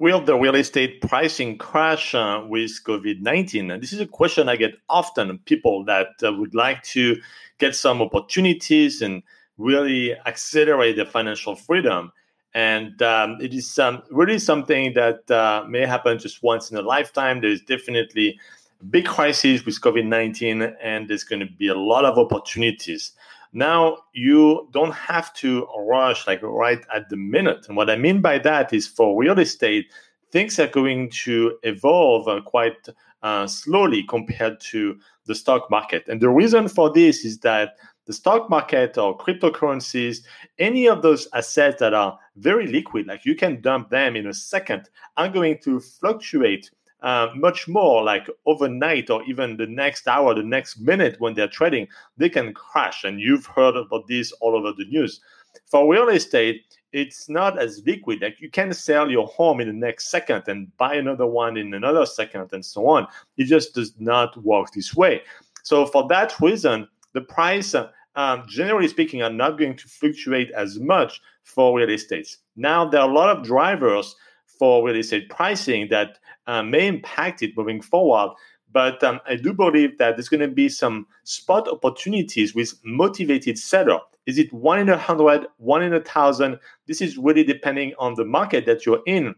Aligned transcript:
Will 0.00 0.20
the 0.20 0.36
real 0.36 0.54
estate 0.54 1.00
pricing 1.00 1.58
crash 1.58 2.14
uh, 2.14 2.44
with 2.46 2.70
COVID 2.84 3.20
19? 3.20 3.80
This 3.80 3.92
is 3.92 3.98
a 3.98 4.06
question 4.06 4.48
I 4.48 4.54
get 4.54 4.74
often 4.88 5.36
people 5.38 5.84
that 5.86 6.10
uh, 6.22 6.32
would 6.34 6.54
like 6.54 6.84
to 6.94 7.16
get 7.58 7.74
some 7.74 8.00
opportunities 8.00 9.02
and 9.02 9.24
really 9.56 10.14
accelerate 10.24 10.94
their 10.94 11.04
financial 11.04 11.56
freedom. 11.56 12.12
And 12.54 13.02
um, 13.02 13.38
it 13.40 13.52
is 13.52 13.76
um, 13.80 14.04
really 14.12 14.38
something 14.38 14.94
that 14.94 15.28
uh, 15.32 15.64
may 15.68 15.84
happen 15.84 16.16
just 16.20 16.44
once 16.44 16.70
in 16.70 16.76
a 16.76 16.82
lifetime. 16.82 17.40
There's 17.40 17.62
definitely 17.62 18.38
a 18.80 18.84
big 18.84 19.06
crisis 19.06 19.66
with 19.66 19.80
COVID 19.80 20.06
19, 20.06 20.62
and 20.80 21.08
there's 21.08 21.24
going 21.24 21.40
to 21.40 21.52
be 21.58 21.66
a 21.66 21.74
lot 21.74 22.04
of 22.04 22.18
opportunities. 22.18 23.14
Now, 23.52 23.98
you 24.12 24.68
don't 24.72 24.94
have 24.94 25.32
to 25.34 25.66
rush 25.78 26.26
like 26.26 26.42
right 26.42 26.84
at 26.94 27.08
the 27.08 27.16
minute. 27.16 27.66
And 27.68 27.76
what 27.76 27.90
I 27.90 27.96
mean 27.96 28.20
by 28.20 28.38
that 28.40 28.72
is 28.72 28.86
for 28.86 29.18
real 29.18 29.38
estate, 29.38 29.86
things 30.30 30.58
are 30.58 30.68
going 30.68 31.10
to 31.10 31.58
evolve 31.62 32.28
uh, 32.28 32.40
quite 32.42 32.88
uh, 33.22 33.46
slowly 33.46 34.04
compared 34.04 34.60
to 34.60 34.98
the 35.26 35.34
stock 35.34 35.70
market. 35.70 36.08
And 36.08 36.20
the 36.20 36.28
reason 36.28 36.68
for 36.68 36.92
this 36.92 37.24
is 37.24 37.38
that 37.40 37.76
the 38.06 38.12
stock 38.12 38.48
market 38.48 38.96
or 38.96 39.16
cryptocurrencies, 39.16 40.20
any 40.58 40.86
of 40.86 41.02
those 41.02 41.28
assets 41.34 41.80
that 41.80 41.92
are 41.92 42.18
very 42.36 42.66
liquid, 42.66 43.06
like 43.06 43.24
you 43.26 43.34
can 43.34 43.60
dump 43.60 43.90
them 43.90 44.16
in 44.16 44.26
a 44.26 44.34
second, 44.34 44.88
are 45.16 45.28
going 45.28 45.58
to 45.64 45.80
fluctuate 45.80 46.70
uh, 47.02 47.28
much 47.34 47.68
more 47.68 48.02
like 48.02 48.28
overnight 48.46 49.10
or 49.10 49.22
even 49.24 49.56
the 49.56 49.66
next 49.66 50.08
hour, 50.08 50.34
the 50.34 50.42
next 50.42 50.80
minute 50.80 51.16
when 51.20 51.34
they're 51.34 51.48
trading, 51.48 51.86
they 52.16 52.28
can 52.28 52.52
crash. 52.52 53.04
And 53.04 53.20
you've 53.20 53.46
heard 53.46 53.76
about 53.76 54.06
this 54.08 54.32
all 54.32 54.56
over 54.56 54.72
the 54.72 54.84
news. 54.86 55.20
For 55.66 55.90
real 55.90 56.08
estate, 56.08 56.64
it's 56.92 57.28
not 57.28 57.58
as 57.58 57.82
liquid. 57.86 58.22
Like 58.22 58.40
you 58.40 58.50
can 58.50 58.72
sell 58.72 59.10
your 59.10 59.26
home 59.26 59.60
in 59.60 59.68
the 59.68 59.74
next 59.74 60.10
second 60.10 60.44
and 60.48 60.74
buy 60.76 60.94
another 60.94 61.26
one 61.26 61.56
in 61.56 61.74
another 61.74 62.06
second 62.06 62.48
and 62.52 62.64
so 62.64 62.86
on. 62.88 63.06
It 63.36 63.44
just 63.44 63.74
does 63.74 63.94
not 63.98 64.36
work 64.42 64.72
this 64.72 64.94
way. 64.94 65.22
So 65.62 65.86
for 65.86 66.08
that 66.08 66.38
reason, 66.40 66.88
the 67.12 67.20
price, 67.20 67.74
um, 67.74 68.44
generally 68.48 68.88
speaking, 68.88 69.22
are 69.22 69.30
not 69.30 69.58
going 69.58 69.76
to 69.76 69.88
fluctuate 69.88 70.50
as 70.52 70.78
much 70.78 71.20
for 71.44 71.76
real 71.76 71.90
estates. 71.90 72.38
Now 72.56 72.88
there 72.88 73.00
are 73.00 73.08
a 73.08 73.12
lot 73.12 73.36
of 73.36 73.44
drivers 73.44 74.16
for 74.58 74.84
real 74.84 74.96
estate 74.96 75.28
pricing 75.28 75.88
that 75.90 76.18
uh, 76.46 76.62
may 76.62 76.86
impact 76.86 77.42
it 77.42 77.56
moving 77.56 77.80
forward. 77.80 78.34
But 78.70 79.02
um, 79.02 79.20
I 79.26 79.36
do 79.36 79.52
believe 79.54 79.96
that 79.98 80.16
there's 80.16 80.28
going 80.28 80.40
to 80.40 80.48
be 80.48 80.68
some 80.68 81.06
spot 81.24 81.68
opportunities 81.68 82.54
with 82.54 82.74
motivated 82.84 83.58
seller. 83.58 84.00
Is 84.26 84.38
it 84.38 84.52
one 84.52 84.78
in 84.78 84.90
a 84.90 84.98
hundred, 84.98 85.46
one 85.56 85.82
in 85.82 85.94
a 85.94 86.00
thousand? 86.00 86.58
This 86.86 87.00
is 87.00 87.16
really 87.16 87.44
depending 87.44 87.94
on 87.98 88.14
the 88.14 88.26
market 88.26 88.66
that 88.66 88.84
you're 88.84 89.02
in. 89.06 89.34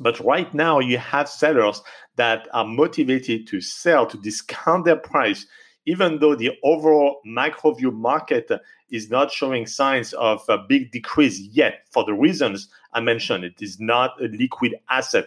But 0.00 0.18
right 0.20 0.52
now, 0.54 0.78
you 0.78 0.96
have 0.96 1.28
sellers 1.28 1.82
that 2.16 2.48
are 2.54 2.64
motivated 2.64 3.46
to 3.48 3.60
sell, 3.60 4.06
to 4.06 4.16
discount 4.16 4.86
their 4.86 4.96
price, 4.96 5.46
even 5.86 6.18
though 6.18 6.34
the 6.34 6.52
overall 6.62 7.20
macro 7.24 7.72
view 7.74 7.90
market 7.90 8.50
is 8.90 9.10
not 9.10 9.32
showing 9.32 9.66
signs 9.66 10.12
of 10.14 10.44
a 10.48 10.58
big 10.58 10.90
decrease 10.92 11.40
yet 11.40 11.86
for 11.90 12.04
the 12.04 12.12
reasons 12.12 12.68
I 12.92 13.00
mentioned. 13.00 13.44
It 13.44 13.60
is 13.60 13.80
not 13.80 14.20
a 14.22 14.26
liquid 14.26 14.76
asset. 14.90 15.26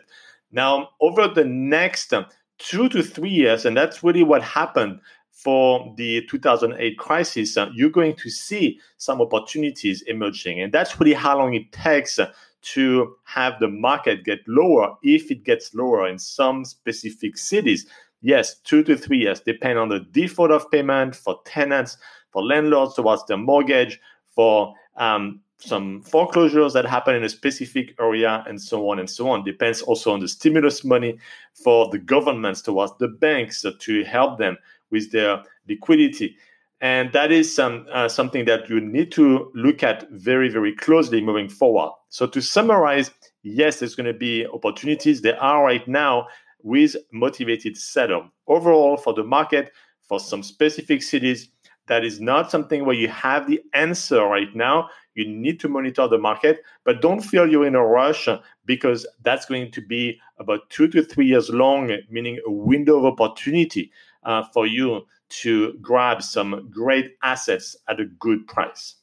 Now, 0.52 0.90
over 1.02 1.28
the 1.28 1.44
next 1.44 2.14
two 2.58 2.90
to 2.90 3.04
three 3.04 3.30
years, 3.30 3.66
and 3.66 3.76
that's 3.76 4.04
really 4.04 4.24
what 4.24 4.42
happened 4.42 5.00
for 5.32 5.94
the 5.98 6.26
2008 6.28 6.98
crisis, 6.98 7.58
uh, 7.58 7.70
you're 7.74 7.90
going 7.90 8.16
to 8.16 8.30
see 8.30 8.80
some 8.98 9.22
opportunities 9.22 10.02
emerging. 10.04 10.62
And 10.62 10.74
that's 10.74 11.00
really 11.00 11.14
how 11.14 11.38
long 11.38 11.54
it 11.54 11.72
takes 11.72 12.20
to 12.66 13.16
have 13.26 13.60
the 13.60 13.68
market 13.68 14.24
get 14.24 14.40
lower 14.48 14.96
if 15.04 15.30
it 15.30 15.44
gets 15.44 15.76
lower 15.76 16.08
in 16.08 16.18
some 16.18 16.66
specific 16.66 17.38
cities. 17.38 17.86
Yes, 18.26 18.58
two 18.62 18.82
to 18.86 18.98
three 18.98 19.20
years, 19.20 19.40
depend 19.40 19.78
on 19.78 19.90
the 19.90 20.00
default 20.00 20.50
of 20.50 20.72
payment 20.72 21.16
for 21.16 21.40
tenants, 21.46 21.96
for 22.32 22.44
landlords 22.44 22.96
towards 22.96 23.24
their 23.28 23.38
mortgage, 23.38 24.00
for 24.34 24.74
um, 24.98 25.42
some 25.60 26.02
foreclosures 26.02 26.74
that 26.74 26.86
happen 26.86 27.14
in 27.14 27.24
a 27.24 27.30
specific 27.30 27.94
area 28.00 28.44
and 28.48 28.60
so 28.60 28.90
on 28.90 28.98
and 28.98 29.12
so 29.12 29.30
on. 29.30 29.44
Depends 29.44 29.84
also 29.84 30.12
on 30.12 30.22
the 30.22 30.28
stimulus 30.28 30.84
money 30.84 31.20
for 31.54 31.88
the 31.92 32.00
governments 32.00 32.64
towards 32.64 32.94
the 32.98 33.10
banks 33.10 33.64
to 33.80 34.04
help 34.06 34.40
them 34.40 34.58
with 34.90 35.12
their 35.12 35.44
liquidity. 35.70 36.36
And 36.82 37.14
that 37.14 37.32
is 37.32 37.54
some, 37.56 37.86
uh, 37.94 38.10
something 38.10 38.46
that 38.46 38.68
you 38.72 38.82
need 38.82 39.12
to 39.12 39.52
look 39.54 39.84
at 39.84 40.10
very 40.10 40.50
very 40.50 40.74
closely 40.76 41.22
moving 41.22 41.48
forward. 41.48 41.92
So 42.10 42.26
to 42.26 42.42
summarize 42.42 43.12
yes 43.44 43.80
there's 43.80 43.94
going 43.94 44.12
to 44.12 44.18
be 44.18 44.48
opportunities. 44.48 45.22
There 45.22 45.40
are 45.40 45.64
right 45.64 45.88
now 45.88 46.28
with 46.64 46.96
motivated 47.12 47.78
seller 47.78 48.28
overall 48.48 48.98
for 48.98 49.14
the 49.14 49.24
market 49.24 49.72
for 50.02 50.20
some 50.20 50.44
specific 50.44 51.02
cities 51.02 51.50
that 51.88 52.04
is 52.04 52.20
not 52.20 52.50
something 52.50 52.86
where 52.86 52.96
you 52.96 53.08
have 53.08 53.48
the 53.48 53.62
answer 53.74 54.24
right 54.24 54.54
now. 54.56 54.90
You 55.14 55.28
need 55.28 55.60
to 55.62 55.70
monitor 55.70 56.08
the 56.08 56.18
market, 56.18 56.62
but 56.84 57.02
don't 57.02 57.22
feel 57.22 57.50
you're 57.50 57.68
in 57.68 57.76
a 57.76 57.86
rush 57.86 58.28
because 58.66 59.06
that's 59.24 59.46
going 59.46 59.72
to 59.72 59.82
be 59.82 60.20
about 60.40 60.70
two 60.70 60.88
to 60.90 61.04
three 61.04 61.28
years 61.28 61.50
long, 61.50 61.96
meaning 62.10 62.40
a 62.46 62.52
window 62.52 62.98
of 62.98 63.06
opportunity 63.06 63.92
uh, 64.24 64.44
for 64.54 64.66
you 64.66 65.06
to 65.28 65.74
grab 65.82 66.22
some 66.22 66.70
great 66.72 67.16
assets 67.24 67.76
at 67.88 68.00
a 68.00 68.06
good 68.06 68.46
price. 68.48 68.96